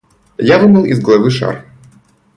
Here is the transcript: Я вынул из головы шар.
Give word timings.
Я 0.53 0.57
вынул 0.63 0.85
из 0.85 0.99
головы 0.99 1.29
шар. 1.29 1.63